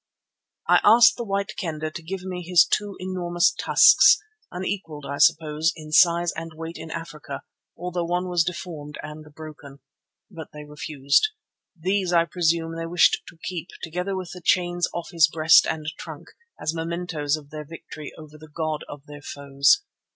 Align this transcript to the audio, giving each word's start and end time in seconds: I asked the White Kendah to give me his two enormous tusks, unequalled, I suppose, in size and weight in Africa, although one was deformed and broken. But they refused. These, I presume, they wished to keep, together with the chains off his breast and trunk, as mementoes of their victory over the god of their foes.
I 0.67 0.79
asked 0.83 1.15
the 1.17 1.23
White 1.23 1.53
Kendah 1.59 1.91
to 1.91 2.01
give 2.01 2.23
me 2.23 2.41
his 2.41 2.65
two 2.65 2.95
enormous 2.99 3.51
tusks, 3.51 4.17
unequalled, 4.51 5.05
I 5.07 5.19
suppose, 5.19 5.71
in 5.75 5.91
size 5.91 6.31
and 6.35 6.53
weight 6.55 6.77
in 6.79 6.89
Africa, 6.89 7.43
although 7.77 8.05
one 8.05 8.27
was 8.27 8.43
deformed 8.43 8.97
and 9.03 9.31
broken. 9.35 9.77
But 10.31 10.47
they 10.53 10.63
refused. 10.65 11.27
These, 11.79 12.13
I 12.13 12.25
presume, 12.25 12.77
they 12.77 12.87
wished 12.87 13.21
to 13.27 13.37
keep, 13.43 13.67
together 13.83 14.15
with 14.15 14.31
the 14.33 14.41
chains 14.43 14.87
off 14.91 15.09
his 15.11 15.27
breast 15.27 15.67
and 15.67 15.85
trunk, 15.99 16.29
as 16.59 16.73
mementoes 16.73 17.37
of 17.37 17.51
their 17.51 17.63
victory 17.63 18.11
over 18.17 18.39
the 18.39 18.49
god 18.51 18.83
of 18.89 19.05
their 19.05 19.21
foes. 19.21 19.83